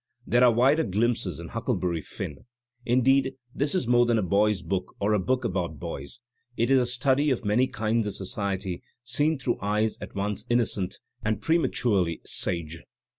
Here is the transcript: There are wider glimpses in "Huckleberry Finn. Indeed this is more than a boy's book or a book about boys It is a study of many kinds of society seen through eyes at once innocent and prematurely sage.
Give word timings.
There 0.25 0.43
are 0.43 0.51
wider 0.51 0.83
glimpses 0.83 1.39
in 1.39 1.49
"Huckleberry 1.49 2.01
Finn. 2.01 2.45
Indeed 2.87 3.35
this 3.53 3.75
is 3.75 3.87
more 3.87 4.07
than 4.07 4.17
a 4.17 4.23
boy's 4.23 4.63
book 4.63 4.95
or 4.99 5.13
a 5.13 5.19
book 5.19 5.45
about 5.45 5.77
boys 5.79 6.19
It 6.57 6.71
is 6.71 6.79
a 6.79 6.87
study 6.87 7.29
of 7.29 7.45
many 7.45 7.67
kinds 7.67 8.07
of 8.07 8.15
society 8.15 8.81
seen 9.03 9.37
through 9.37 9.59
eyes 9.61 9.99
at 10.01 10.15
once 10.15 10.43
innocent 10.49 10.97
and 11.23 11.39
prematurely 11.39 12.19
sage. 12.25 12.81